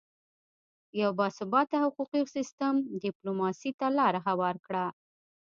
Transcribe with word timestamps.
یو 1.01 1.09
باثباته 1.19 1.75
حقوقي 1.85 2.21
سیستم 2.35 2.73
ډیپلوماسي 3.03 3.71
ته 3.79 3.87
لاره 3.97 4.19
هواره 4.27 4.59
کړه 4.67 4.85